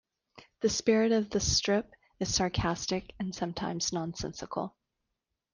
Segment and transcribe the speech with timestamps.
[0.61, 4.75] The spirit of the strip is sarcastic, and sometimes nonsensical.